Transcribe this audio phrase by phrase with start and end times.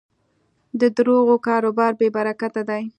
[0.79, 2.83] د دروغو کاروبار بېبرکته دی.